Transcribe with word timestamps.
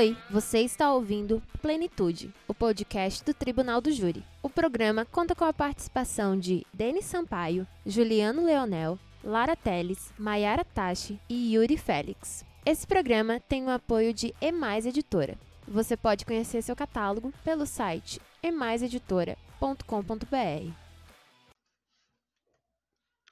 Oi, 0.00 0.16
você 0.30 0.60
está 0.60 0.94
ouvindo 0.94 1.42
Plenitude, 1.60 2.32
o 2.48 2.54
podcast 2.54 3.22
do 3.22 3.34
Tribunal 3.34 3.82
do 3.82 3.92
Júri. 3.92 4.24
O 4.42 4.48
programa 4.48 5.04
conta 5.04 5.34
com 5.34 5.44
a 5.44 5.52
participação 5.52 6.38
de 6.38 6.66
Denis 6.72 7.04
Sampaio, 7.04 7.66
Juliano 7.84 8.42
Leonel, 8.42 8.98
Lara 9.22 9.54
Teles, 9.54 10.10
Maiara 10.18 10.64
Tachi 10.64 11.20
e 11.28 11.54
Yuri 11.54 11.76
Félix. 11.76 12.46
Esse 12.64 12.86
programa 12.86 13.40
tem 13.40 13.66
o 13.66 13.68
apoio 13.68 14.14
de 14.14 14.34
Emais 14.40 14.86
Editora. 14.86 15.36
Você 15.68 15.98
pode 15.98 16.24
conhecer 16.24 16.62
seu 16.62 16.74
catálogo 16.74 17.30
pelo 17.44 17.66
site 17.66 18.18
emaiseditora.com.br. 18.42 20.72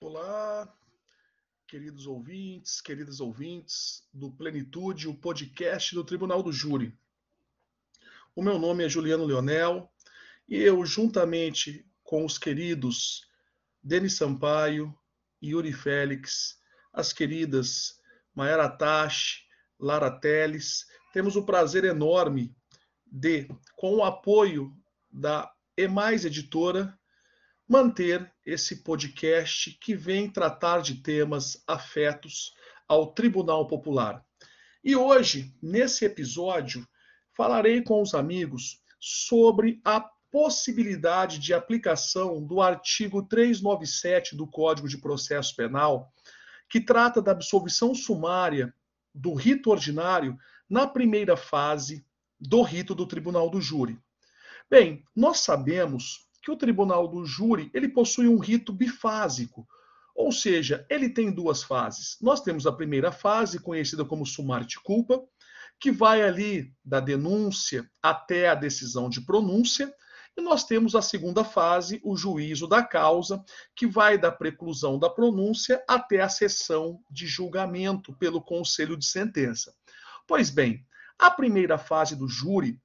Olá, 0.02 0.68
queridos 1.68 2.06
ouvintes, 2.06 2.80
queridas 2.80 3.20
ouvintes 3.20 4.02
do 4.10 4.32
Plenitude, 4.32 5.06
o 5.06 5.14
podcast 5.14 5.94
do 5.94 6.02
Tribunal 6.02 6.42
do 6.42 6.50
Júri. 6.50 6.98
O 8.34 8.42
meu 8.42 8.58
nome 8.58 8.86
é 8.86 8.88
Juliano 8.88 9.26
Leonel 9.26 9.92
e 10.48 10.56
eu, 10.56 10.86
juntamente 10.86 11.86
com 12.02 12.24
os 12.24 12.38
queridos 12.38 13.28
Denis 13.82 14.16
Sampaio, 14.16 14.98
Yuri 15.44 15.74
Félix, 15.74 16.58
as 16.90 17.12
queridas 17.12 18.00
Mayara 18.34 18.70
Tachi, 18.70 19.42
Lara 19.78 20.10
Teles, 20.10 20.86
temos 21.12 21.36
o 21.36 21.44
prazer 21.44 21.84
enorme 21.84 22.56
de, 23.04 23.46
com 23.76 23.96
o 23.96 24.04
apoio 24.04 24.74
da 25.10 25.52
Emais 25.76 26.24
Editora, 26.24 26.98
manter 27.68 28.32
esse 28.46 28.82
podcast 28.82 29.72
que 29.72 29.94
vem 29.94 30.30
tratar 30.30 30.80
de 30.80 31.02
temas 31.02 31.62
afetos 31.66 32.54
ao 32.88 33.12
Tribunal 33.12 33.66
Popular. 33.66 34.24
E 34.82 34.96
hoje, 34.96 35.54
nesse 35.62 36.06
episódio, 36.06 36.88
falarei 37.36 37.82
com 37.82 38.00
os 38.00 38.14
amigos 38.14 38.82
sobre 38.98 39.80
a 39.84 40.00
possibilidade 40.30 41.38
de 41.38 41.52
aplicação 41.52 42.42
do 42.42 42.62
artigo 42.62 43.22
397 43.22 44.34
do 44.34 44.46
Código 44.46 44.88
de 44.88 44.96
Processo 44.96 45.54
Penal, 45.54 46.10
que 46.70 46.80
trata 46.80 47.20
da 47.20 47.32
absolvição 47.32 47.94
sumária 47.94 48.74
do 49.14 49.34
rito 49.34 49.70
ordinário 49.70 50.38
na 50.68 50.86
primeira 50.86 51.36
fase 51.36 52.04
do 52.40 52.62
rito 52.62 52.94
do 52.94 53.06
Tribunal 53.06 53.50
do 53.50 53.60
Júri. 53.60 53.98
Bem, 54.70 55.02
nós 55.14 55.40
sabemos 55.40 56.27
que 56.48 56.52
o 56.52 56.56
tribunal 56.56 57.06
do 57.06 57.26
júri 57.26 57.70
ele 57.74 57.90
possui 57.90 58.26
um 58.26 58.38
rito 58.38 58.72
bifásico, 58.72 59.68
ou 60.14 60.32
seja, 60.32 60.86
ele 60.88 61.10
tem 61.10 61.30
duas 61.30 61.62
fases. 61.62 62.16
Nós 62.22 62.40
temos 62.40 62.66
a 62.66 62.72
primeira 62.72 63.12
fase, 63.12 63.60
conhecida 63.60 64.02
como 64.02 64.24
sumário 64.24 64.66
de 64.66 64.80
culpa, 64.80 65.22
que 65.78 65.92
vai 65.92 66.22
ali 66.22 66.72
da 66.82 67.00
denúncia 67.00 67.86
até 68.02 68.48
a 68.48 68.54
decisão 68.54 69.10
de 69.10 69.20
pronúncia, 69.20 69.94
e 70.34 70.40
nós 70.40 70.64
temos 70.64 70.94
a 70.94 71.02
segunda 71.02 71.44
fase, 71.44 72.00
o 72.02 72.16
juízo 72.16 72.66
da 72.66 72.82
causa, 72.82 73.44
que 73.76 73.86
vai 73.86 74.16
da 74.16 74.32
preclusão 74.32 74.98
da 74.98 75.10
pronúncia 75.10 75.84
até 75.86 76.22
a 76.22 76.30
sessão 76.30 76.98
de 77.10 77.26
julgamento 77.26 78.14
pelo 78.14 78.40
conselho 78.40 78.96
de 78.96 79.04
sentença. 79.04 79.74
Pois 80.26 80.48
bem, 80.48 80.82
a 81.18 81.30
primeira 81.30 81.76
fase 81.76 82.16
do 82.16 82.26
júri 82.26 82.80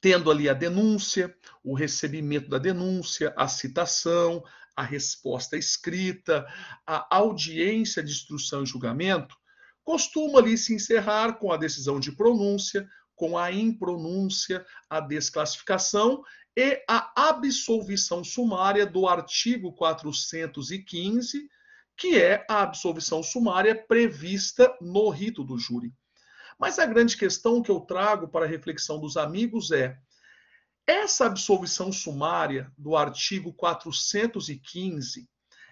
tendo 0.00 0.30
ali 0.30 0.48
a 0.48 0.54
denúncia, 0.54 1.34
o 1.62 1.74
recebimento 1.74 2.48
da 2.48 2.58
denúncia, 2.58 3.32
a 3.36 3.48
citação, 3.48 4.42
a 4.76 4.82
resposta 4.82 5.56
escrita, 5.56 6.46
a 6.86 7.16
audiência 7.16 8.02
de 8.02 8.12
instrução 8.12 8.62
e 8.62 8.66
julgamento, 8.66 9.36
costuma 9.82 10.38
ali 10.38 10.56
se 10.56 10.74
encerrar 10.74 11.34
com 11.34 11.50
a 11.50 11.56
decisão 11.56 11.98
de 11.98 12.12
pronúncia, 12.12 12.88
com 13.16 13.36
a 13.36 13.50
impronúncia, 13.50 14.64
a 14.88 15.00
desclassificação 15.00 16.22
e 16.56 16.84
a 16.88 17.28
absolvição 17.28 18.22
sumária 18.22 18.86
do 18.86 19.08
artigo 19.08 19.72
415, 19.72 21.48
que 21.96 22.16
é 22.16 22.46
a 22.48 22.62
absolvição 22.62 23.22
sumária 23.22 23.74
prevista 23.74 24.72
no 24.80 25.08
rito 25.08 25.42
do 25.42 25.58
júri. 25.58 25.92
Mas 26.58 26.78
a 26.78 26.86
grande 26.86 27.16
questão 27.16 27.62
que 27.62 27.70
eu 27.70 27.80
trago 27.80 28.28
para 28.28 28.44
a 28.44 28.48
reflexão 28.48 28.98
dos 28.98 29.16
amigos 29.16 29.70
é: 29.70 29.96
essa 30.86 31.26
absolvição 31.26 31.92
sumária 31.92 32.72
do 32.76 32.96
artigo 32.96 33.52
415, 33.52 35.28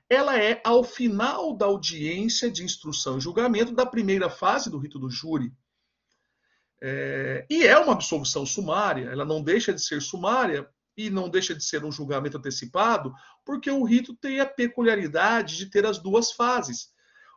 ela 0.09 0.39
é 0.39 0.61
ao 0.65 0.85
final 0.85 1.57
da 1.57 1.67
audiência 1.67 2.51
de 2.51 2.63
instrução 2.63 3.19
e 3.19 3.21
julgamento 3.21 3.73
da 3.73 3.85
primeira 3.85 4.31
fase 4.31 4.71
do 4.71 4.79
rito 4.79 4.99
do 4.99 5.11
júri. 5.11 5.53
É, 6.81 7.47
e 7.49 7.67
é 7.67 7.79
uma 7.79 7.95
absolvição 7.95 8.45
sumária, 8.45 9.09
ela 9.09 9.25
não 9.25 9.43
deixa 9.43 9.73
de 9.73 9.83
ser 9.83 10.03
sumária 10.03 10.69
e 10.97 11.11
não 11.11 11.29
deixa 11.29 11.55
de 11.55 11.65
ser 11.65 11.85
um 11.85 11.91
julgamento 11.91 12.39
antecipado, 12.39 13.13
porque 13.45 13.71
o 13.71 13.83
rito 13.83 14.15
tem 14.15 14.41
a 14.41 14.47
peculiaridade 14.47 15.57
de 15.57 15.67
ter 15.67 15.85
as 15.85 15.99
duas 15.99 16.33
fases. 16.33 16.91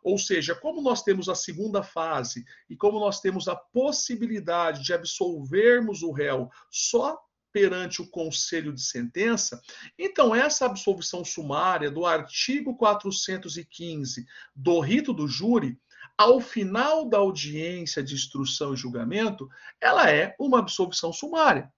Ou 0.04 0.18
seja, 0.18 0.56
como 0.56 0.82
nós 0.82 1.04
temos 1.04 1.30
a 1.30 1.36
segunda 1.36 1.84
fase 1.84 2.46
e 2.70 2.76
como 2.76 3.00
nós 3.00 3.20
temos 3.20 3.48
a 3.48 3.56
possibilidade 3.56 4.84
de 4.84 4.94
absolvermos 4.94 6.02
o 6.04 6.12
réu 6.12 6.50
só 6.70 7.20
perante 7.52 8.02
o 8.02 8.08
conselho 8.08 8.72
de 8.72 8.82
sentença, 8.82 9.60
então 9.98 10.36
essa 10.36 10.66
absolvição 10.66 11.26
sumária 11.26 11.90
do 11.90 12.06
artigo 12.06 12.76
415 12.78 14.26
do 14.56 14.80
rito 14.80 15.14
do 15.14 15.28
júri, 15.28 15.80
ao 16.18 16.40
final 16.40 17.08
da 17.08 17.18
audiência 17.18 18.04
de 18.04 18.14
instrução 18.14 18.74
e 18.74 18.78
julgamento, 18.78 19.50
ela 19.80 20.12
é 20.12 20.36
uma 20.38 20.60
absolvição 20.60 21.14
sumária. 21.14 21.72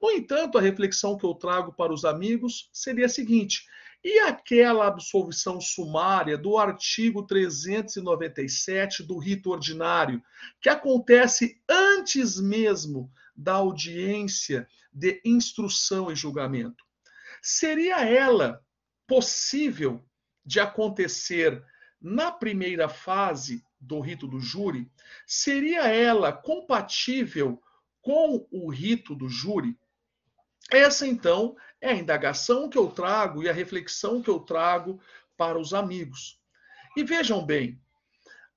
No 0.00 0.10
entanto, 0.10 0.58
a 0.58 0.60
reflexão 0.60 1.16
que 1.16 1.24
eu 1.24 1.34
trago 1.34 1.72
para 1.72 1.92
os 1.92 2.04
amigos 2.04 2.68
seria 2.72 3.06
a 3.06 3.08
seguinte: 3.08 3.66
e 4.08 4.20
aquela 4.20 4.86
absolvição 4.86 5.60
sumária 5.60 6.38
do 6.38 6.56
artigo 6.56 7.24
397 7.26 9.02
do 9.02 9.18
rito 9.18 9.50
ordinário, 9.50 10.22
que 10.60 10.68
acontece 10.68 11.60
antes 11.68 12.38
mesmo 12.40 13.10
da 13.34 13.54
audiência 13.54 14.68
de 14.92 15.20
instrução 15.24 16.12
e 16.12 16.14
julgamento? 16.14 16.84
Seria 17.42 17.96
ela 18.08 18.64
possível 19.08 20.08
de 20.44 20.60
acontecer 20.60 21.60
na 22.00 22.30
primeira 22.30 22.88
fase 22.88 23.60
do 23.80 23.98
rito 23.98 24.28
do 24.28 24.38
júri? 24.38 24.88
Seria 25.26 25.88
ela 25.88 26.32
compatível 26.32 27.60
com 28.00 28.46
o 28.52 28.70
rito 28.70 29.16
do 29.16 29.28
júri? 29.28 29.76
Essa, 30.70 31.06
então, 31.06 31.56
é 31.80 31.90
a 31.90 31.94
indagação 31.94 32.68
que 32.68 32.76
eu 32.78 32.88
trago 32.88 33.42
e 33.42 33.48
a 33.48 33.52
reflexão 33.52 34.20
que 34.20 34.30
eu 34.30 34.40
trago 34.40 35.00
para 35.36 35.58
os 35.58 35.72
amigos. 35.72 36.40
E 36.96 37.04
vejam 37.04 37.44
bem, 37.44 37.80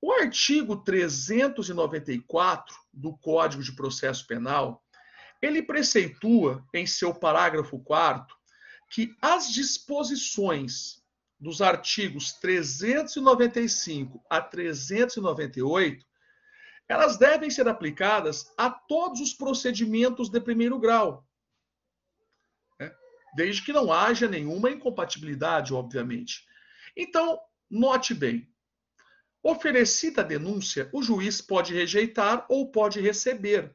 o 0.00 0.12
artigo 0.12 0.76
394 0.78 2.74
do 2.92 3.16
Código 3.18 3.62
de 3.62 3.72
Processo 3.72 4.26
Penal, 4.26 4.82
ele 5.42 5.62
preceitua 5.62 6.64
em 6.74 6.86
seu 6.86 7.14
parágrafo 7.14 7.78
4 7.78 8.36
que 8.90 9.14
as 9.22 9.52
disposições 9.52 11.00
dos 11.38 11.62
artigos 11.62 12.32
395 12.32 14.22
a 14.28 14.40
398 14.40 16.04
elas 16.88 17.16
devem 17.16 17.48
ser 17.48 17.68
aplicadas 17.68 18.52
a 18.58 18.68
todos 18.68 19.20
os 19.20 19.32
procedimentos 19.32 20.28
de 20.28 20.40
primeiro 20.40 20.76
grau, 20.76 21.24
desde 23.34 23.62
que 23.62 23.72
não 23.72 23.92
haja 23.92 24.28
nenhuma 24.28 24.70
incompatibilidade, 24.70 25.72
obviamente. 25.72 26.46
Então, 26.96 27.38
note 27.70 28.14
bem: 28.14 28.48
oferecida 29.42 30.22
a 30.22 30.24
denúncia, 30.24 30.88
o 30.92 31.02
juiz 31.02 31.40
pode 31.40 31.74
rejeitar 31.74 32.46
ou 32.48 32.70
pode 32.70 33.00
receber 33.00 33.74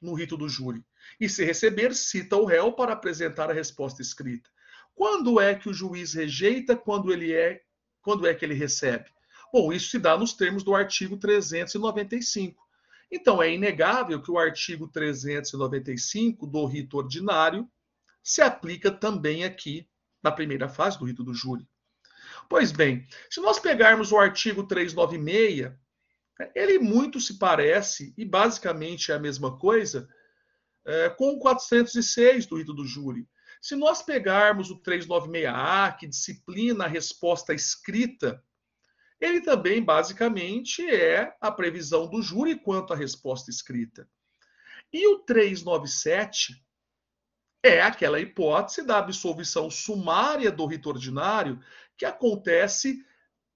no 0.00 0.14
rito 0.14 0.36
do 0.36 0.48
júri. 0.48 0.84
E 1.20 1.28
se 1.28 1.44
receber, 1.44 1.94
cita 1.94 2.36
o 2.36 2.44
réu 2.44 2.72
para 2.72 2.92
apresentar 2.92 3.50
a 3.50 3.54
resposta 3.54 4.02
escrita. 4.02 4.50
Quando 4.94 5.40
é 5.40 5.54
que 5.54 5.68
o 5.68 5.74
juiz 5.74 6.14
rejeita, 6.14 6.76
quando 6.76 7.12
ele 7.12 7.32
é, 7.32 7.62
quando 8.00 8.26
é 8.26 8.34
que 8.34 8.44
ele 8.44 8.54
recebe? 8.54 9.10
Bom, 9.52 9.72
isso 9.72 9.90
se 9.90 9.98
dá 9.98 10.16
nos 10.16 10.32
termos 10.32 10.62
do 10.62 10.74
artigo 10.74 11.16
395. 11.16 12.62
Então, 13.10 13.42
é 13.42 13.52
inegável 13.52 14.20
que 14.20 14.30
o 14.30 14.38
artigo 14.38 14.88
395 14.88 16.46
do 16.46 16.64
rito 16.66 16.96
ordinário 16.96 17.68
se 18.24 18.40
aplica 18.40 18.90
também 18.90 19.44
aqui 19.44 19.86
na 20.22 20.32
primeira 20.32 20.66
fase 20.66 20.98
do 20.98 21.04
rito 21.04 21.22
do 21.22 21.34
júri. 21.34 21.68
Pois 22.48 22.72
bem, 22.72 23.06
se 23.28 23.40
nós 23.40 23.58
pegarmos 23.58 24.10
o 24.10 24.18
artigo 24.18 24.66
396, 24.66 25.70
ele 26.54 26.78
muito 26.78 27.20
se 27.20 27.38
parece, 27.38 28.14
e 28.16 28.24
basicamente 28.24 29.12
é 29.12 29.14
a 29.14 29.18
mesma 29.18 29.58
coisa, 29.58 30.08
é, 30.86 31.10
com 31.10 31.34
o 31.34 31.38
406 31.38 32.46
do 32.46 32.56
rito 32.56 32.72
do 32.72 32.86
júri. 32.86 33.28
Se 33.60 33.76
nós 33.76 34.02
pegarmos 34.02 34.70
o 34.70 34.80
396A, 34.80 35.96
que 35.96 36.06
disciplina 36.06 36.84
a 36.84 36.88
resposta 36.88 37.54
escrita, 37.54 38.42
ele 39.20 39.40
também 39.40 39.82
basicamente 39.82 40.86
é 40.86 41.34
a 41.40 41.50
previsão 41.50 42.08
do 42.08 42.20
júri 42.20 42.58
quanto 42.58 42.92
à 42.92 42.96
resposta 42.96 43.50
escrita. 43.50 44.08
E 44.92 45.06
o 45.08 45.20
397 45.20 46.63
é 47.64 47.80
aquela 47.80 48.20
hipótese 48.20 48.82
da 48.82 48.98
absolvição 48.98 49.70
sumária 49.70 50.52
do 50.52 50.66
rito 50.66 50.90
ordinário 50.90 51.58
que 51.96 52.04
acontece 52.04 53.02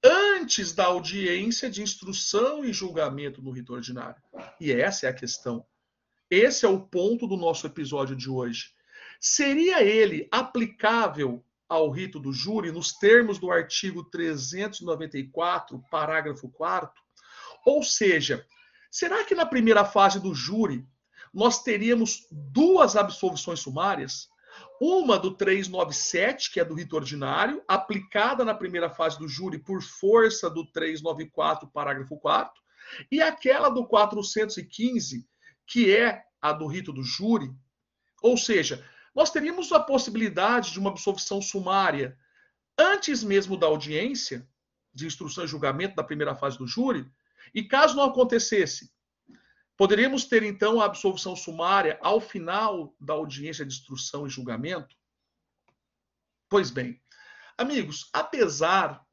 antes 0.03 0.73
da 0.73 0.87
audiência 0.87 1.69
de 1.69 1.83
instrução 1.83 2.65
e 2.65 2.73
julgamento 2.73 3.43
no 3.43 3.51
rito 3.51 3.75
ordinário. 3.75 4.21
E 4.59 4.73
essa 4.73 5.07
é 5.07 5.11
a 5.11 5.15
questão. 5.15 5.67
Esse 6.31 6.65
é 6.65 6.69
o 6.69 6.81
ponto 6.81 7.27
do 7.27 7.37
nosso 7.37 7.67
episódio 7.67 8.17
de 8.17 8.31
hoje. 8.31 8.73
Seria 9.21 9.83
ele 9.83 10.27
aplicável 10.31 11.45
ao 11.69 11.91
rito 11.91 12.19
do 12.19 12.33
júri 12.33 12.73
nos 12.73 12.93
termos 12.93 13.39
do 13.39 13.51
artigo 13.51 14.03
394, 14.05 15.85
parágrafo 15.91 16.49
4? 16.49 16.91
Ou 17.67 17.83
seja, 17.83 18.47
será 18.91 19.23
que 19.25 19.35
na 19.35 19.45
primeira 19.45 19.85
fase 19.85 20.19
do 20.19 20.35
júri 20.35 20.89
nós 21.33 21.63
teríamos 21.63 22.27
duas 22.31 22.97
absolvições 22.97 23.61
sumárias? 23.61 24.29
Uma 24.81 25.19
do 25.19 25.33
397, 25.35 26.53
que 26.53 26.61
é 26.61 26.65
do 26.65 26.75
rito 26.75 26.97
ordinário, 26.97 27.63
aplicada 27.67 28.45
na 28.45 28.55
primeira 28.55 28.89
fase 28.89 29.19
do 29.19 29.29
júri 29.29 29.59
por 29.59 29.83
força 29.83 30.49
do 30.49 30.65
394, 30.71 31.69
parágrafo 31.69 32.17
4, 32.19 32.53
e 33.11 33.21
aquela 33.21 33.69
do 33.69 33.87
415, 33.87 35.27
que 35.67 35.95
é 35.95 36.23
a 36.41 36.53
do 36.53 36.67
rito 36.67 36.93
do 36.93 37.03
júri. 37.03 37.51
Ou 38.23 38.37
seja, 38.37 38.85
nós 39.15 39.31
teríamos 39.31 39.73
a 39.73 39.81
possibilidade 39.81 40.73
de 40.73 40.79
uma 40.79 40.91
absolvição 40.91 41.43
sumária 41.43 42.17
antes 42.79 43.25
mesmo 43.25 43.57
da 43.57 43.67
audiência 43.67 44.49
de 44.95 45.07
instrução 45.07 45.45
e 45.45 45.49
julgamento 45.49 45.97
da 45.97 46.05
primeira 46.05 46.35
fase 46.35 46.57
do 46.57 46.67
júri, 46.67 47.07
e 47.55 47.65
caso 47.65 47.97
não 47.97 48.05
acontecesse, 48.05 48.91
poderíamos 49.79 50.25
ter 50.25 50.43
então 50.43 50.81
a 50.81 50.85
absolvição 50.85 51.37
sumária 51.37 51.99
ao 52.03 52.21
final 52.21 52.95
da 53.01 53.15
audiência 53.15 53.65
de 53.65 53.73
instrução 53.73 54.27
e 54.27 54.31
julgamento? 54.31 54.97
Pois 56.51 56.69
bem, 56.69 57.01
amigos, 57.57 58.11
apesar 58.13 59.07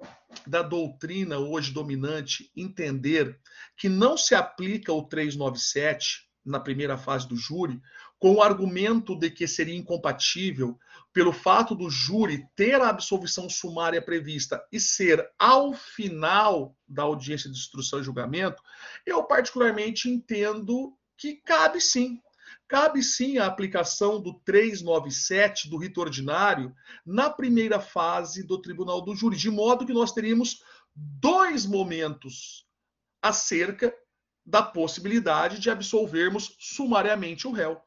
da 0.47 0.63
doutrina 0.63 1.37
hoje 1.37 1.71
dominante 1.71 2.51
entender 2.55 3.39
que 3.77 3.87
não 3.87 4.17
se 4.17 4.33
aplica 4.33 4.91
o 4.91 5.03
397 5.03 6.27
na 6.43 6.59
primeira 6.59 6.97
fase 6.97 7.27
do 7.27 7.35
júri, 7.35 7.79
com 8.19 8.35
o 8.35 8.41
argumento 8.41 9.15
de 9.15 9.29
que 9.29 9.47
seria 9.47 9.75
incompatível 9.75 10.79
pelo 11.13 11.31
fato 11.31 11.75
do 11.75 11.89
júri 11.89 12.47
ter 12.55 12.81
a 12.81 12.89
absolvição 12.89 13.49
sumária 13.49 14.01
prevista 14.01 14.65
e 14.71 14.79
ser 14.79 15.29
ao 15.37 15.73
final 15.73 16.75
da 16.87 17.03
audiência 17.03 17.49
de 17.49 17.57
instrução 17.57 17.99
e 17.99 18.03
julgamento, 18.03 18.61
eu 19.05 19.23
particularmente 19.23 20.09
entendo 20.09 20.93
que 21.17 21.35
cabe 21.35 21.79
sim. 21.79 22.21
Cabe 22.67 23.03
sim 23.03 23.37
a 23.37 23.45
aplicação 23.45 24.19
do 24.19 24.33
397 24.39 25.69
do 25.69 25.77
rito 25.77 26.01
ordinário 26.01 26.75
na 27.05 27.29
primeira 27.29 27.79
fase 27.79 28.43
do 28.43 28.59
tribunal 28.59 29.01
do 29.01 29.15
júri, 29.15 29.37
de 29.37 29.51
modo 29.51 29.85
que 29.85 29.93
nós 29.93 30.11
teríamos 30.11 30.63
dois 30.95 31.65
momentos 31.65 32.65
acerca 33.21 33.93
da 34.45 34.61
possibilidade 34.61 35.59
de 35.59 35.69
absolvermos 35.69 36.55
sumariamente 36.59 37.47
o 37.47 37.51
réu. 37.51 37.81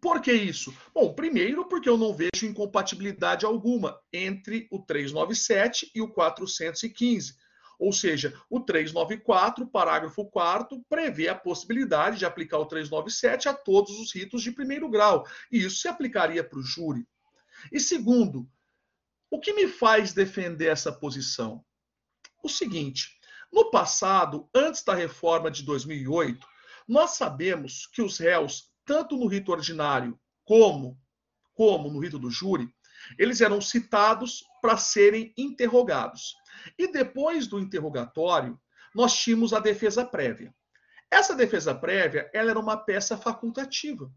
Por 0.00 0.22
que 0.22 0.32
isso? 0.32 0.74
Bom, 0.94 1.12
primeiro, 1.12 1.66
porque 1.66 1.88
eu 1.88 1.98
não 1.98 2.14
vejo 2.14 2.46
incompatibilidade 2.46 3.44
alguma 3.44 4.00
entre 4.12 4.66
o 4.70 4.78
397 4.78 5.90
e 5.94 6.00
o 6.00 6.08
415. 6.08 7.34
Ou 7.78 7.92
seja, 7.92 8.38
o 8.48 8.60
394, 8.60 9.66
parágrafo 9.66 10.24
4, 10.26 10.84
prevê 10.88 11.28
a 11.28 11.34
possibilidade 11.34 12.18
de 12.18 12.26
aplicar 12.26 12.58
o 12.58 12.66
397 12.66 13.48
a 13.48 13.54
todos 13.54 13.98
os 13.98 14.12
ritos 14.14 14.42
de 14.42 14.52
primeiro 14.52 14.88
grau. 14.88 15.26
E 15.50 15.64
isso 15.64 15.80
se 15.80 15.88
aplicaria 15.88 16.44
para 16.44 16.58
o 16.58 16.62
júri. 16.62 17.06
E 17.72 17.80
segundo, 17.80 18.46
o 19.30 19.38
que 19.38 19.52
me 19.52 19.66
faz 19.66 20.12
defender 20.12 20.66
essa 20.66 20.92
posição? 20.92 21.64
O 22.42 22.48
seguinte: 22.48 23.18
no 23.52 23.70
passado, 23.70 24.48
antes 24.54 24.82
da 24.82 24.94
reforma 24.94 25.50
de 25.50 25.62
2008, 25.62 26.46
nós 26.86 27.12
sabemos 27.12 27.86
que 27.86 28.02
os 28.02 28.18
réus 28.18 28.69
tanto 28.90 29.16
no 29.16 29.28
rito 29.28 29.52
ordinário 29.52 30.18
como, 30.44 31.00
como 31.54 31.88
no 31.88 32.00
rito 32.00 32.18
do 32.18 32.28
júri, 32.28 32.68
eles 33.16 33.40
eram 33.40 33.60
citados 33.60 34.42
para 34.60 34.76
serem 34.76 35.32
interrogados. 35.38 36.34
E 36.76 36.90
depois 36.90 37.46
do 37.46 37.60
interrogatório, 37.60 38.60
nós 38.92 39.16
tínhamos 39.16 39.52
a 39.52 39.60
defesa 39.60 40.04
prévia. 40.04 40.52
Essa 41.08 41.36
defesa 41.36 41.72
prévia, 41.72 42.28
ela 42.34 42.50
era 42.50 42.58
uma 42.58 42.76
peça 42.76 43.16
facultativa 43.16 44.12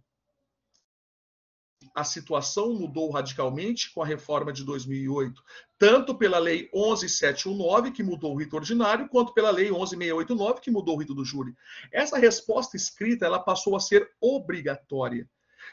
a 1.94 2.04
situação 2.04 2.74
mudou 2.74 3.12
radicalmente 3.12 3.92
com 3.94 4.02
a 4.02 4.06
reforma 4.06 4.52
de 4.52 4.64
2008, 4.64 5.42
tanto 5.78 6.16
pela 6.16 6.40
Lei 6.40 6.70
11719, 6.74 7.92
que 7.92 8.04
mudou 8.04 8.34
o 8.34 8.38
rito 8.38 8.56
ordinário, 8.56 9.10
quanto 9.10 9.34
pela 9.34 9.52
Lei 9.52 9.70
11689, 9.70 10.62
que 10.62 10.72
mudou 10.72 10.96
o 10.96 11.00
rito 11.00 11.14
do 11.14 11.26
júri. 11.26 11.54
Essa 11.92 12.18
resposta 12.18 12.76
escrita 12.78 13.26
ela 13.26 13.40
passou 13.40 13.76
a 13.76 13.80
ser 13.80 14.12
obrigatória, 14.22 15.30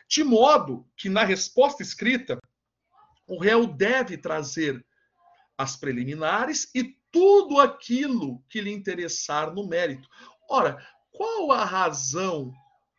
de 0.09 0.25
modo 0.25 0.87
que 0.97 1.09
na 1.09 1.25
resposta 1.25 1.83
escrita 1.83 2.39
o 3.27 3.39
réu 3.39 3.67
deve 3.67 4.17
trazer 4.17 4.85
as 5.57 5.77
preliminares 5.77 6.71
e 6.75 6.97
tudo 7.12 7.61
aquilo 7.61 8.43
que 8.49 8.61
lhe 8.61 8.73
interessar 8.73 9.53
no 9.53 9.67
mérito. 9.67 10.09
Ora, 10.49 10.85
qual 11.12 11.53
a 11.53 11.65
razão? 11.65 12.53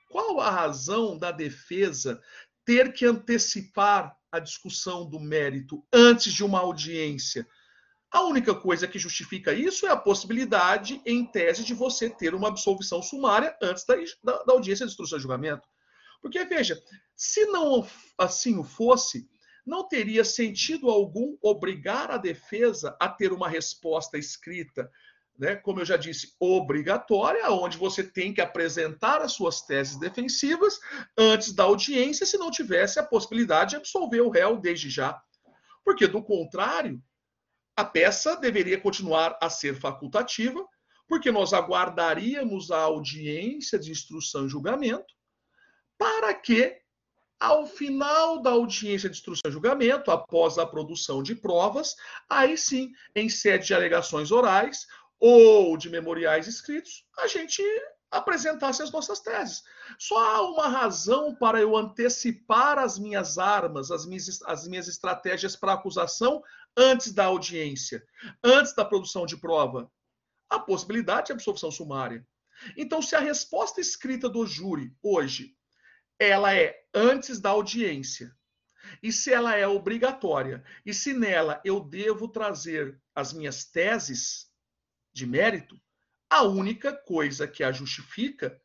Qual 0.10 0.40
a 0.40 0.50
razão 0.50 1.18
da 1.18 1.32
defesa 1.32 2.22
ter 2.66 2.94
que 2.94 3.06
antecipar 3.06 4.16
a 4.32 4.40
discussão 4.40 5.10
do 5.10 5.20
mérito 5.20 5.84
antes 5.92 6.34
de 6.34 6.44
uma 6.44 6.60
audiência. 6.60 7.48
A 8.12 8.24
única 8.24 8.54
coisa 8.54 8.88
que 8.88 9.00
justifica 9.00 9.54
isso 9.54 9.86
é 9.86 9.90
a 9.90 9.98
possibilidade, 9.98 11.02
em 11.06 11.26
tese, 11.26 11.64
de 11.64 11.74
você 11.74 12.10
ter 12.10 12.36
uma 12.36 12.50
absolvição 12.50 13.02
sumária 13.02 13.56
antes 13.62 13.86
da, 13.86 13.96
da, 14.24 14.44
da 14.44 14.54
audiência 14.54 14.86
de 14.86 14.92
instrução 14.92 15.18
e 15.18 15.22
julgamento. 15.22 15.68
Porque, 16.22 16.44
veja, 16.46 16.82
se 17.16 17.46
não 17.46 17.88
assim 18.18 18.58
o 18.58 18.64
fosse, 18.64 19.28
não 19.66 19.88
teria 19.88 20.24
sentido 20.24 20.90
algum 20.90 21.38
obrigar 21.42 22.12
a 22.12 22.18
defesa 22.18 22.96
a 23.00 23.08
ter 23.08 23.32
uma 23.32 23.50
resposta 23.50 24.18
escrita 24.18 24.90
né, 25.38 25.56
como 25.56 25.80
eu 25.80 25.86
já 25.86 25.98
disse, 25.98 26.36
obrigatória, 26.40 27.50
onde 27.50 27.78
você 27.78 28.04
tem 28.04 28.34
que 28.34 28.42
apresentar 28.42 29.22
as 29.22 29.34
suas 29.34 29.62
teses 29.62 29.98
defensivas 29.98 30.80
antes 31.18 31.54
da 31.54 31.64
audiência, 31.64 32.26
se 32.26 32.38
não 32.38 32.52
tivesse 32.52 33.00
a 33.00 33.04
possibilidade 33.04 33.72
de 33.72 33.76
absolver 33.78 34.22
o 34.22 34.30
réu 34.30 34.58
desde 34.58 34.90
já. 34.90 35.20
Porque, 35.84 36.08
do 36.08 36.24
contrário, 36.24 37.02
a 37.76 37.84
peça 37.84 38.36
deveria 38.36 38.80
continuar 38.80 39.38
a 39.42 39.50
ser 39.50 39.76
facultativa, 39.76 40.64
porque 41.08 41.32
nós 41.32 41.54
aguardaríamos 41.54 42.72
a 42.72 42.80
audiência 42.82 43.80
de 43.80 43.92
instrução 43.92 44.46
e 44.46 44.50
julgamento 44.50 45.14
para 45.98 46.34
que, 46.34 46.78
ao 47.40 47.68
final 47.68 48.42
da 48.42 48.52
audiência 48.52 49.10
de 49.10 49.18
instrução 49.18 49.50
e 49.50 49.52
julgamento, 49.52 50.10
após 50.10 50.58
a 50.58 50.66
produção 50.66 51.22
de 51.22 51.36
provas, 51.36 51.96
aí 52.30 52.58
sim, 52.58 52.92
em 53.16 53.30
sede 53.30 53.68
de 53.68 53.74
alegações 53.74 54.32
orais, 54.32 54.88
ou 55.22 55.78
de 55.78 55.88
memoriais 55.88 56.48
escritos, 56.48 57.06
a 57.20 57.28
gente 57.28 57.62
apresentasse 58.10 58.82
as 58.82 58.92
nossas 58.92 59.20
teses. 59.20 59.64
Só 59.98 60.18
há 60.18 60.42
uma 60.42 60.68
razão 60.68 61.34
para 61.36 61.62
eu 61.62 61.78
antecipar 61.78 62.80
as 62.80 62.98
minhas 62.98 63.38
armas, 63.38 63.92
as 63.92 64.06
minhas, 64.06 64.42
as 64.42 64.68
minhas 64.68 64.88
estratégias 64.88 65.56
para 65.56 65.74
acusação 65.74 66.42
antes 66.76 67.14
da 67.14 67.26
audiência, 67.26 68.04
antes 68.44 68.76
da 68.76 68.84
produção 68.84 69.26
de 69.26 69.38
prova. 69.38 69.90
A 70.50 70.60
possibilidade 70.60 71.28
de 71.28 71.34
absolvição 71.34 71.72
sumária. 71.72 72.28
Então, 72.76 73.02
se 73.02 73.16
a 73.16 73.20
resposta 73.20 73.80
escrita 73.80 74.28
do 74.28 74.46
júri 74.46 74.94
hoje 75.02 75.56
ela 76.20 76.54
é 76.54 76.80
antes 76.94 77.40
da 77.40 77.50
audiência, 77.50 78.32
e 79.02 79.12
se 79.12 79.34
ela 79.34 79.56
é 79.56 79.66
obrigatória, 79.66 80.64
e 80.86 80.94
se 80.94 81.14
nela 81.14 81.60
eu 81.66 81.80
devo 81.80 82.28
trazer 82.28 83.02
as 83.16 83.34
minhas 83.34 83.66
teses, 83.66 84.51
de 85.14 85.26
mérito, 85.26 85.80
a 86.30 86.44
única 86.44 86.94
coisa 86.94 87.48
que 87.48 87.64
a 87.64 87.72
justifica 87.72 88.60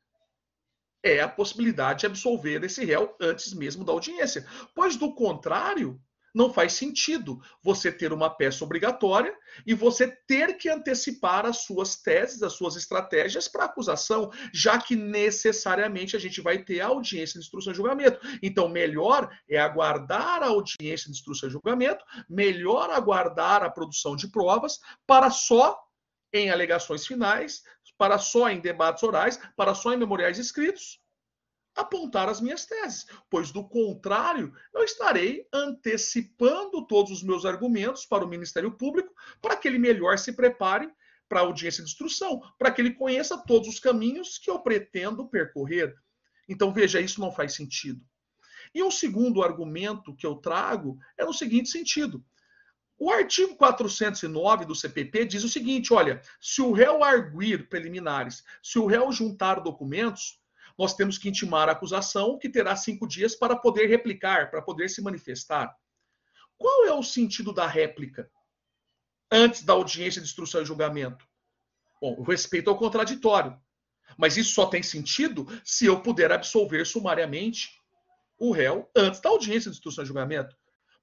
é 1.03 1.21
a 1.21 1.29
possibilidade 1.29 2.00
de 2.00 2.07
absolver 2.07 2.62
esse 2.65 2.85
réu 2.85 3.15
antes 3.21 3.53
mesmo 3.55 3.85
da 3.85 3.93
audiência. 3.93 4.47
Pois, 4.75 4.97
do 4.97 5.15
contrário, 5.15 6.00
não 6.37 6.53
faz 6.53 6.75
sentido 6.75 7.41
você 7.62 7.91
ter 7.91 8.12
uma 8.12 8.29
peça 8.29 8.62
obrigatória 8.62 9.35
e 9.67 9.73
você 9.73 10.07
ter 10.07 10.59
que 10.59 10.69
antecipar 10.69 11.47
as 11.47 11.65
suas 11.65 11.97
teses, 11.97 12.43
as 12.43 12.53
suas 12.53 12.76
estratégias 12.76 13.49
para 13.49 13.65
acusação, 13.65 14.31
já 14.53 14.79
que 14.79 14.95
necessariamente 14.95 16.15
a 16.15 16.19
gente 16.19 16.43
vai 16.43 16.62
ter 16.62 16.83
a 16.83 16.88
audiência 16.88 17.41
de 17.41 17.47
instrução 17.47 17.73
e 17.73 17.76
julgamento. 17.76 18.21
Então, 18.43 18.69
melhor 18.69 19.31
é 19.49 19.59
aguardar 19.59 20.43
a 20.43 20.49
audiência 20.49 21.07
de 21.07 21.12
instrução 21.12 21.49
e 21.49 21.53
julgamento, 21.53 22.05
melhor 22.29 22.91
aguardar 22.91 23.62
a 23.62 23.71
produção 23.71 24.15
de 24.15 24.29
provas 24.29 24.79
para 25.07 25.31
só 25.31 25.86
em 26.33 26.50
alegações 26.50 27.06
finais, 27.06 27.62
para 27.97 28.18
só 28.18 28.49
em 28.50 28.61
debates 28.61 29.02
orais, 29.02 29.40
para 29.56 29.75
só 29.75 29.92
em 29.92 29.97
memoriais 29.97 30.38
escritos, 30.38 31.00
apontar 31.75 32.28
as 32.28 32.40
minhas 32.40 32.64
teses, 32.64 33.06
pois 33.28 33.50
do 33.50 33.62
contrário, 33.68 34.52
eu 34.75 34.83
estarei 34.83 35.47
antecipando 35.52 36.87
todos 36.87 37.12
os 37.12 37.23
meus 37.23 37.45
argumentos 37.45 38.06
para 38.06 38.25
o 38.25 38.28
Ministério 38.28 38.73
Público 38.73 39.14
para 39.42 39.56
que 39.56 39.68
ele 39.68 39.78
melhor 39.78 40.18
se 40.18 40.33
prepare 40.33 40.90
para 41.28 41.40
a 41.40 41.42
audiência 41.42 41.85
de 41.85 41.90
instrução, 41.90 42.40
para 42.59 42.71
que 42.71 42.80
ele 42.80 42.95
conheça 42.95 43.37
todos 43.37 43.68
os 43.68 43.78
caminhos 43.78 44.38
que 44.38 44.49
eu 44.49 44.61
pretendo 44.61 45.28
percorrer. 45.28 45.95
Então, 46.49 46.73
veja, 46.73 47.00
isso 47.00 47.21
não 47.21 47.33
faz 47.33 47.54
sentido. 47.54 48.00
E 48.75 48.83
um 48.83 48.90
segundo 48.90 49.42
argumento 49.42 50.14
que 50.14 50.26
eu 50.26 50.37
trago 50.37 50.99
é 51.18 51.25
no 51.25 51.33
seguinte 51.33 51.68
sentido. 51.68 52.25
O 52.99 53.11
artigo 53.11 53.55
409 53.57 54.65
do 54.65 54.75
CPP 54.75 55.26
diz 55.26 55.45
o 55.45 55.49
seguinte: 55.49 55.93
olha, 55.93 56.23
se 56.41 56.62
o 56.62 56.73
réu 56.73 57.05
arguir 57.05 57.69
preliminares, 57.69 58.43
se 58.62 58.79
o 58.79 58.87
réu 58.87 59.12
juntar 59.12 59.61
documentos, 59.61 60.41
nós 60.79 60.95
temos 60.95 61.19
que 61.19 61.29
intimar 61.29 61.69
a 61.69 61.73
acusação, 61.73 62.38
que 62.38 62.49
terá 62.49 62.75
cinco 62.76 63.07
dias 63.07 63.35
para 63.35 63.57
poder 63.57 63.87
replicar, 63.87 64.50
para 64.50 64.62
poder 64.62 64.88
se 64.88 65.03
manifestar. 65.03 65.75
Qual 66.57 66.87
é 66.87 66.93
o 66.93 67.03
sentido 67.03 67.53
da 67.53 67.67
réplica 67.67 68.31
antes 69.31 69.62
da 69.62 69.75
audiência 69.75 70.21
de 70.21 70.26
instrução 70.26 70.62
e 70.62 70.67
julgamento? 70.67 71.26
Bom, 72.00 72.15
o 72.19 72.23
respeito 72.23 72.71
ao 72.71 72.79
contraditório. 72.79 73.59
Mas 74.17 74.37
isso 74.37 74.55
só 74.55 74.67
tem 74.67 74.83
sentido 74.83 75.47
se 75.65 75.85
eu 75.87 76.00
puder 76.00 76.33
absolver 76.33 76.87
sumariamente 76.87 77.83
o 78.38 78.53
réu 78.53 78.91
antes 78.95 79.21
da 79.21 79.29
audiência 79.31 79.71
de 79.71 79.76
instrução 79.76 80.05
e 80.05 80.07
julgamento. 80.07 80.57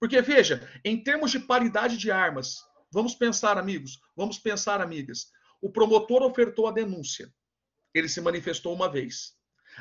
Porque, 0.03 0.21
veja, 0.21 0.69
em 0.83 1.01
termos 1.01 1.31
de 1.31 1.39
paridade 1.39 1.95
de 1.95 2.11
armas, 2.11 2.57
vamos 2.91 3.15
pensar, 3.15 3.57
amigos, 3.57 4.01
vamos 4.17 4.37
pensar, 4.37 4.81
amigas. 4.81 5.31
O 5.61 5.71
promotor 5.71 6.23
ofertou 6.23 6.67
a 6.67 6.73
denúncia. 6.73 7.33
Ele 7.93 8.09
se 8.09 8.19
manifestou 8.19 8.73
uma 8.73 8.89
vez. 8.89 9.37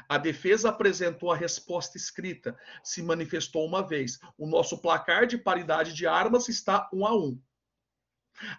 A 0.08 0.18
defesa 0.18 0.68
apresentou 0.68 1.32
a 1.32 1.36
resposta 1.36 1.96
escrita, 1.96 2.56
se 2.84 3.02
manifestou 3.02 3.66
uma 3.66 3.84
vez. 3.84 4.20
O 4.38 4.46
nosso 4.46 4.78
placar 4.78 5.26
de 5.26 5.36
paridade 5.36 5.92
de 5.92 6.06
armas 6.06 6.48
está 6.48 6.88
um 6.94 7.04
a 7.04 7.12
um. 7.12 7.42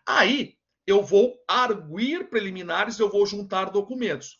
Aí 0.05 0.58
eu 0.86 1.01
vou 1.01 1.41
arguir 1.48 2.29
preliminares, 2.29 3.00
eu 3.00 3.10
vou 3.10 3.25
juntar 3.25 3.70
documentos. 3.70 4.38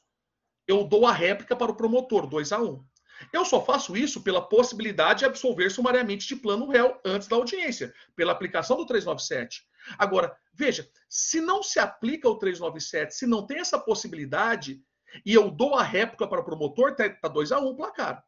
Eu 0.68 0.84
dou 0.84 1.08
a 1.08 1.13
réplica 1.13 1.56
para 1.56 1.72
o 1.72 1.77
promotor, 1.77 2.27
2 2.27 2.51
a 2.51 2.62
1. 2.62 2.65
Um. 2.65 2.86
Eu 3.32 3.46
só 3.46 3.63
faço 3.63 3.96
isso 3.96 4.22
pela 4.22 4.41
possibilidade 4.41 5.20
de 5.20 5.25
absolver 5.25 5.70
sumariamente 5.70 6.27
de 6.27 6.36
plano 6.36 6.67
réu 6.67 7.00
antes 7.05 7.27
da 7.27 7.36
audiência, 7.36 7.93
pela 8.15 8.32
aplicação 8.32 8.77
do 8.77 8.86
397. 8.86 9.63
Agora, 9.98 10.36
veja, 10.53 10.89
se 11.10 11.41
não 11.41 11.62
se 11.62 11.79
aplica 11.79 12.29
o 12.29 12.38
397, 12.38 13.15
se 13.15 13.27
não 13.27 13.46
tem 13.46 13.60
essa 13.60 13.79
possibilidade, 13.79 14.82
e 15.25 15.34
eu 15.34 15.51
dou 15.51 15.75
a 15.75 15.84
réplica 15.84 16.27
para 16.27 16.41
o 16.41 16.46
promotor, 16.46 16.96
tá 16.96 17.27
2 17.27 17.50
tá 17.50 17.58
a 17.58 17.60
1 17.60 17.67
um, 17.67 17.75
placar. 17.75 18.24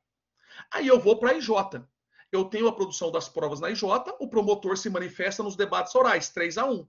Aí 0.71 0.87
eu 0.87 0.99
vou 0.99 1.17
para 1.17 1.31
a 1.31 1.33
IJ. 1.33 1.49
Eu 2.31 2.45
tenho 2.45 2.67
a 2.67 2.75
produção 2.75 3.11
das 3.11 3.29
provas 3.29 3.59
na 3.59 3.69
IJ, 3.69 3.83
o 4.19 4.27
promotor 4.27 4.77
se 4.77 4.89
manifesta 4.89 5.41
nos 5.41 5.55
debates 5.55 5.95
orais, 5.95 6.29
3 6.29 6.57
a 6.57 6.65
1. 6.65 6.87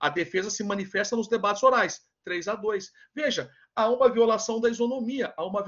A 0.00 0.08
defesa 0.08 0.50
se 0.50 0.64
manifesta 0.64 1.16
nos 1.16 1.28
debates 1.28 1.62
orais, 1.62 2.02
3 2.24 2.48
a 2.48 2.54
2. 2.54 2.92
Veja, 3.14 3.50
há 3.74 3.88
uma 3.88 4.08
violação 4.10 4.60
da 4.60 4.68
isonomia, 4.68 5.32
há 5.36 5.44
uma, 5.44 5.64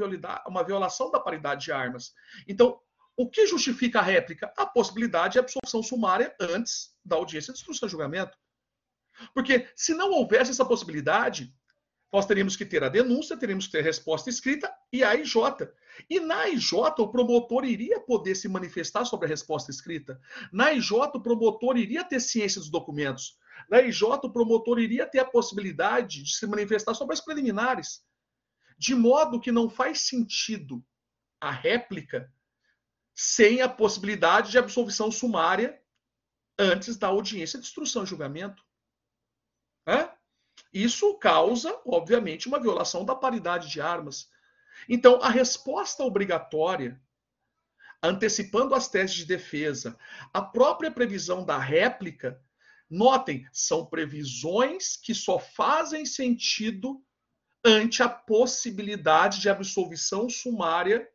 uma 0.47 0.65
violação 0.65 1.11
da 1.11 1.21
paridade 1.21 1.65
de 1.65 1.73
armas. 1.73 2.13
Então, 2.47 2.81
o 3.17 3.29
que 3.29 3.47
justifica 3.47 3.99
a 3.99 4.03
réplica? 4.03 4.53
A 4.57 4.65
possibilidade 4.65 5.35
de 5.35 5.39
absolução 5.39 5.83
sumária 5.83 6.35
antes 6.41 6.95
da 7.05 7.17
audiência 7.17 7.53
de 7.53 7.59
instrução 7.59 7.87
e 7.87 7.91
julgamento. 7.91 8.37
Porque 9.35 9.69
se 9.77 9.93
não 9.95 10.11
houvesse 10.11 10.51
essa 10.51 10.65
possibilidade, 10.65 11.53
nós 12.13 12.27
teríamos 12.27 12.57
que 12.57 12.65
ter 12.65 12.83
a 12.83 12.89
denúncia, 12.89 13.37
teríamos 13.37 13.67
que 13.67 13.73
ter 13.73 13.81
a 13.81 13.83
resposta 13.83 14.29
escrita 14.29 14.73
e 14.93 15.05
a 15.05 15.15
IJ. 15.15 15.35
E 16.09 16.19
na 16.19 16.49
IJ, 16.49 16.73
o 16.99 17.09
promotor 17.09 17.65
iria 17.65 18.01
poder 18.01 18.35
se 18.35 18.49
manifestar 18.49 19.05
sobre 19.05 19.27
a 19.27 19.29
resposta 19.29 19.71
escrita. 19.71 20.21
Na 20.53 20.73
IJ, 20.73 20.93
o 21.15 21.21
promotor 21.21 21.77
iria 21.77 22.03
ter 22.03 22.21
ciência 22.21 22.61
dos 22.61 22.71
documentos. 22.71 23.39
Na 23.69 23.81
IJ, 23.81 24.03
o 24.03 24.33
promotor 24.33 24.79
iria 24.79 25.07
ter 25.07 25.19
a 25.19 25.25
possibilidade 25.25 26.23
de 26.23 26.35
se 26.35 26.47
manifestar 26.47 26.95
sobre 26.95 27.15
as 27.15 27.21
preliminares. 27.21 28.03
De 28.79 28.95
modo 28.95 29.41
que 29.41 29.53
não 29.53 29.69
faz 29.69 30.03
sentido 30.03 30.85
a 31.41 31.51
réplica 31.51 32.33
sem 33.15 33.61
a 33.61 33.69
possibilidade 33.69 34.51
de 34.51 34.59
absolvição 34.59 35.11
sumária 35.11 35.79
antes 36.59 36.97
da 36.97 37.09
audiência 37.09 37.59
de 37.59 37.67
instrução 37.67 38.05
e 38.05 38.07
julgamento. 38.07 38.65
Isso 40.73 41.15
causa, 41.19 41.81
obviamente, 41.85 42.47
uma 42.47 42.61
violação 42.61 43.05
da 43.05 43.15
paridade 43.15 43.69
de 43.69 43.81
armas. 43.81 44.31
Então, 44.89 45.21
a 45.23 45.29
resposta 45.29 46.05
obrigatória, 46.05 47.01
antecipando 48.03 48.75
as 48.75 48.89
teses 48.89 49.17
de 49.17 49.25
defesa, 49.27 49.99
a 50.33 50.41
própria 50.41 50.91
previsão 50.91 51.45
da 51.45 51.59
réplica, 51.59 52.43
notem, 52.91 53.47
são 53.53 53.87
previsões 53.87 54.97
que 54.97 55.15
só 55.15 55.39
fazem 55.39 56.05
sentido 56.05 57.01
ante 57.65 58.03
a 58.03 58.09
possibilidade 58.09 59.41
de 59.41 59.49
absolvição 59.49 60.29
sumária 60.29 61.09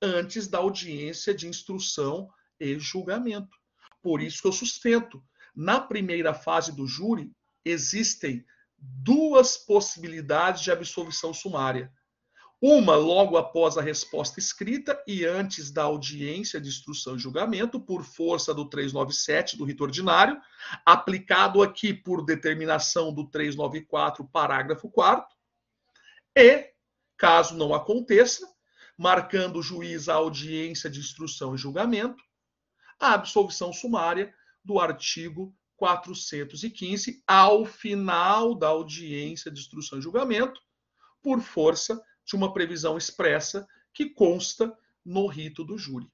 antes 0.00 0.48
da 0.48 0.58
audiência 0.58 1.32
de 1.32 1.46
instrução 1.46 2.28
e 2.58 2.78
julgamento. 2.78 3.56
Por 4.02 4.20
isso 4.20 4.42
que 4.42 4.48
eu 4.48 4.52
sustento, 4.52 5.22
na 5.54 5.80
primeira 5.80 6.34
fase 6.34 6.72
do 6.72 6.88
júri, 6.88 7.30
existem 7.64 8.44
duas 8.76 9.56
possibilidades 9.56 10.62
de 10.62 10.72
absolvição 10.72 11.32
sumária. 11.32 11.92
Uma 12.64 12.94
logo 12.94 13.36
após 13.36 13.76
a 13.76 13.82
resposta 13.82 14.38
escrita 14.38 15.02
e 15.04 15.24
antes 15.24 15.72
da 15.72 15.82
audiência 15.82 16.60
de 16.60 16.68
instrução 16.68 17.16
e 17.16 17.18
julgamento, 17.18 17.80
por 17.80 18.04
força 18.04 18.54
do 18.54 18.70
397 18.70 19.56
do 19.56 19.64
rito 19.64 19.82
ordinário, 19.82 20.40
aplicado 20.86 21.60
aqui 21.60 21.92
por 21.92 22.24
determinação 22.24 23.12
do 23.12 23.28
394, 23.28 24.24
parágrafo 24.28 24.88
4 24.88 25.26
e, 26.36 26.72
caso 27.16 27.56
não 27.56 27.74
aconteça, 27.74 28.48
marcando 28.96 29.58
o 29.58 29.62
juiz 29.62 30.08
a 30.08 30.14
audiência 30.14 30.88
de 30.88 31.00
instrução 31.00 31.56
e 31.56 31.58
julgamento, 31.58 32.22
a 32.96 33.14
absolvição 33.14 33.72
sumária 33.72 34.32
do 34.64 34.78
artigo 34.78 35.52
415, 35.74 37.24
ao 37.26 37.64
final 37.66 38.54
da 38.54 38.68
audiência 38.68 39.50
de 39.50 39.58
instrução 39.58 39.98
e 39.98 40.02
julgamento, 40.02 40.60
por 41.20 41.40
força 41.40 42.00
de 42.24 42.36
uma 42.36 42.52
previsão 42.52 42.96
expressa 42.96 43.66
que 43.92 44.10
consta 44.10 44.76
no 45.04 45.26
rito 45.26 45.64
do 45.64 45.76
júri. 45.76 46.10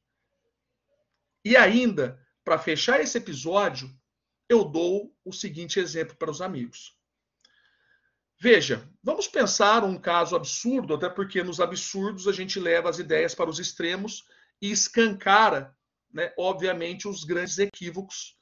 E 1.44 1.56
ainda, 1.56 2.20
para 2.44 2.58
fechar 2.58 3.00
esse 3.00 3.18
episódio, 3.18 3.90
eu 4.48 4.64
dou 4.64 5.14
o 5.24 5.32
seguinte 5.32 5.78
exemplo 5.78 6.16
para 6.16 6.30
os 6.30 6.40
amigos. 6.40 6.96
Veja, 8.40 8.88
vamos 9.02 9.26
pensar 9.26 9.84
um 9.84 9.98
caso 9.98 10.36
absurdo, 10.36 10.94
até 10.94 11.08
porque 11.08 11.42
nos 11.42 11.60
absurdos 11.60 12.28
a 12.28 12.32
gente 12.32 12.60
leva 12.60 12.88
as 12.88 12.98
ideias 12.98 13.34
para 13.34 13.50
os 13.50 13.58
extremos 13.58 14.24
e 14.62 14.70
escancara, 14.70 15.76
né, 16.12 16.32
obviamente, 16.38 17.08
os 17.08 17.24
grandes 17.24 17.58
equívocos 17.58 18.36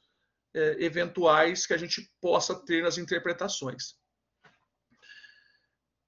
é, 0.53 0.83
eventuais 0.83 1.65
que 1.65 1.73
a 1.73 1.77
gente 1.77 2.11
possa 2.21 2.55
ter 2.55 2.83
nas 2.83 2.97
interpretações. 2.97 3.95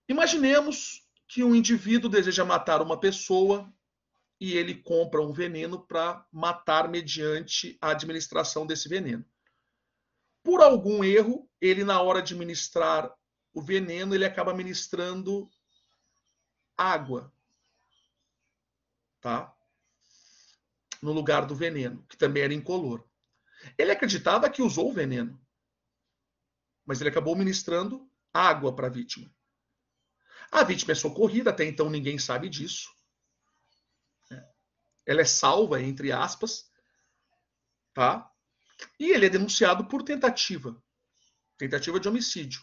Imaginemos 0.07 1.07
que 1.29 1.43
um 1.43 1.53
indivíduo 1.53 2.09
deseja 2.09 2.43
matar 2.43 2.81
uma 2.81 2.99
pessoa 2.99 3.71
e 4.39 4.57
ele 4.57 4.73
compra 4.73 5.21
um 5.21 5.31
veneno 5.31 5.79
para 5.79 6.25
matar 6.31 6.89
mediante 6.89 7.77
a 7.79 7.91
administração 7.91 8.65
desse 8.65 8.89
veneno. 8.89 9.23
Por 10.43 10.59
algum 10.59 11.03
erro, 11.03 11.47
ele 11.61 11.83
na 11.83 12.01
hora 12.01 12.19
de 12.19 12.33
ministrar 12.33 13.13
o 13.53 13.61
veneno, 13.61 14.15
ele 14.15 14.25
acaba 14.25 14.55
ministrando 14.55 15.47
água, 16.75 17.31
tá? 19.21 19.55
No 20.99 21.11
lugar 21.11 21.45
do 21.45 21.55
veneno, 21.55 22.03
que 22.09 22.17
também 22.17 22.41
era 22.41 22.53
incolor. 22.55 23.07
Ele 23.77 23.91
acreditava 23.91 24.49
que 24.49 24.63
usou 24.63 24.89
o 24.89 24.93
veneno, 24.93 25.39
mas 26.85 26.99
ele 26.99 27.09
acabou 27.11 27.35
ministrando 27.35 28.09
água 28.33 28.75
para 28.75 28.87
a 28.87 28.89
vítima. 28.89 29.31
A 30.51 30.63
vítima 30.63 30.91
é 30.91 30.95
socorrida, 30.95 31.49
até 31.49 31.65
então 31.65 31.89
ninguém 31.89 32.17
sabe 32.17 32.49
disso. 32.49 32.89
Ela 35.05 35.21
é 35.21 35.25
salva, 35.25 35.81
entre 35.81 36.11
aspas, 36.11 36.69
tá? 37.93 38.29
E 38.99 39.11
ele 39.11 39.25
é 39.25 39.29
denunciado 39.29 39.85
por 39.85 40.03
tentativa, 40.03 40.81
tentativa 41.57 41.99
de 41.99 42.07
homicídio. 42.07 42.61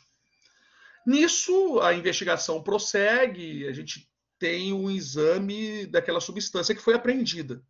Nisso, 1.06 1.80
a 1.80 1.94
investigação 1.94 2.62
prossegue, 2.62 3.66
a 3.66 3.72
gente 3.72 4.10
tem 4.38 4.72
um 4.72 4.90
exame 4.90 5.86
daquela 5.86 6.20
substância 6.20 6.74
que 6.74 6.82
foi 6.82 6.94
apreendida. 6.94 7.64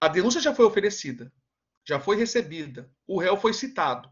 A 0.00 0.08
denúncia 0.08 0.40
já 0.40 0.54
foi 0.54 0.64
oferecida 0.64 1.32
já 1.84 1.98
foi 1.98 2.16
recebida, 2.16 2.90
o 3.06 3.18
réu 3.18 3.36
foi 3.36 3.52
citado. 3.52 4.08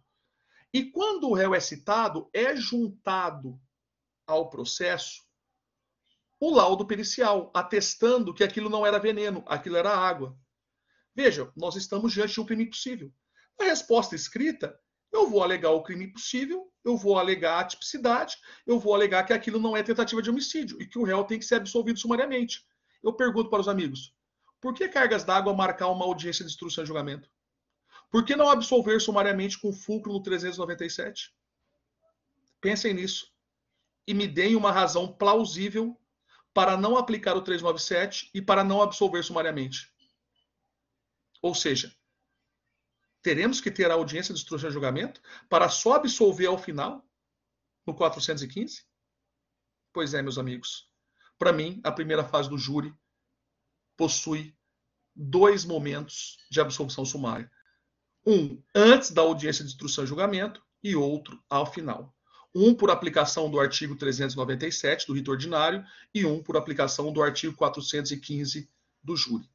E 0.73 0.91
quando 0.91 1.29
o 1.29 1.35
réu 1.35 1.55
é 1.55 1.61
citado, 1.61 2.29
é 2.33 2.55
juntado 2.57 3.61
ao 4.29 4.51
processo 4.51 5.27
o 6.41 6.55
laudo 6.55 6.87
pericial, 6.87 7.51
atestando 7.53 8.33
que 8.33 8.45
aquilo 8.45 8.71
não 8.71 8.87
era 8.87 9.01
veneno, 9.01 9.43
aquilo 9.47 9.77
era 9.77 9.91
água. 9.91 10.39
Veja, 11.13 11.51
nós 11.57 11.75
estamos 11.75 12.13
diante 12.13 12.35
de 12.35 12.41
um 12.41 12.47
crime 12.47 12.67
possível. 12.67 13.13
Na 13.59 13.67
resposta 13.67 14.15
escrita, 14.15 14.79
eu 15.11 15.29
vou 15.29 15.43
alegar 15.43 15.71
o 15.71 15.83
crime 15.83 16.13
possível, 16.13 16.73
eu 16.85 16.97
vou 16.97 17.19
alegar 17.19 17.59
a 17.59 17.65
tipicidade, 17.65 18.37
eu 18.65 18.79
vou 18.79 18.95
alegar 18.95 19.25
que 19.25 19.33
aquilo 19.33 19.59
não 19.59 19.77
é 19.77 19.83
tentativa 19.83 20.23
de 20.23 20.31
homicídio 20.31 20.81
e 20.81 20.87
que 20.87 20.99
o 20.99 21.03
réu 21.03 21.25
tem 21.25 21.41
que 21.41 21.45
ser 21.45 21.57
absolvido 21.57 21.99
sumariamente. 21.99 22.65
Eu 23.03 23.13
pergunto 23.13 23.51
para 23.51 23.61
os 23.61 23.69
amigos: 23.69 24.15
por 24.61 24.75
que 24.75 24.89
cargas 24.89 25.25
d'água 25.25 25.53
marcar 25.53 25.89
uma 25.89 26.05
audiência 26.05 26.45
de 26.45 26.53
instrução 26.53 26.85
e 26.85 26.87
julgamento? 26.87 27.29
Por 28.11 28.25
que 28.25 28.37
não 28.37 28.49
absolver 28.49 29.01
sumariamente 29.01 29.59
com 29.59 29.73
fulcro 29.73 30.13
no 30.13 30.23
397? 30.23 31.35
Pensem 32.61 32.95
nisso 32.95 33.27
e 34.09 34.15
me 34.15 34.27
deem 34.27 34.57
uma 34.57 34.73
razão 34.73 35.07
plausível 35.07 35.95
para 36.55 36.79
não 36.79 36.97
aplicar 36.97 37.37
o 37.37 37.43
397 37.43 38.31
e 38.33 38.41
para 38.41 38.65
não 38.65 38.81
absolver 38.81 39.23
sumariamente. 39.23 39.93
Ou 41.43 41.55
seja, 41.55 41.95
teremos 43.23 43.61
que 43.61 43.71
ter 43.71 43.91
a 43.91 43.95
audiência 43.95 44.33
de 44.33 44.41
instrução 44.41 44.71
e 44.71 44.73
julgamento 44.73 45.21
para 45.47 45.69
só 45.69 45.93
absolver 45.93 46.47
ao 46.47 46.57
final, 46.57 47.07
no 47.87 47.95
415? 47.95 48.83
Pois 49.93 50.15
é, 50.15 50.23
meus 50.23 50.39
amigos. 50.39 50.91
Para 51.39 51.53
mim, 51.53 51.79
a 51.85 51.93
primeira 51.93 52.25
fase 52.25 52.49
do 52.49 52.57
júri 52.57 52.95
possui 53.95 54.57
dois 55.15 55.67
momentos 55.67 56.39
de 56.51 56.63
absolvição 56.63 57.05
sumária. 57.05 57.51
Um 58.27 58.63
antes 58.75 59.11
da 59.11 59.21
audiência 59.21 59.63
de 59.63 59.71
instrução 59.71 60.05
e 60.05 60.07
julgamento 60.07 60.65
e 60.83 60.97
outro 60.97 61.45
ao 61.51 61.71
final. 61.71 62.18
Um 62.55 62.75
por 62.75 62.91
aplicação 62.91 63.51
do 63.51 63.61
artigo 63.61 63.95
397 63.95 65.07
do 65.07 65.13
rito 65.13 65.31
ordinário 65.31 65.85
e 66.15 66.25
um 66.25 66.43
por 66.43 66.57
aplicação 66.57 67.13
do 67.13 67.23
artigo 67.23 67.55
415 67.55 68.69
do 69.03 69.17
júri. 69.17 69.49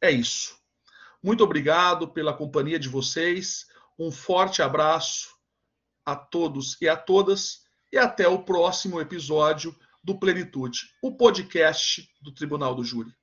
É 0.00 0.10
isso. 0.10 0.56
Muito 1.22 1.44
obrigado 1.44 2.08
pela 2.08 2.32
companhia 2.32 2.78
de 2.78 2.88
vocês. 2.88 3.66
Um 3.98 4.10
forte 4.10 4.62
abraço 4.62 5.34
a 6.04 6.16
todos 6.16 6.76
e 6.80 6.88
a 6.88 6.96
todas 6.96 7.62
e 7.92 7.98
até 7.98 8.26
o 8.26 8.42
próximo 8.42 9.00
episódio 9.00 9.76
do 10.02 10.18
Plenitude, 10.18 10.90
o 11.00 11.16
podcast 11.16 12.08
do 12.20 12.32
Tribunal 12.32 12.74
do 12.74 12.82
Júri. 12.82 13.14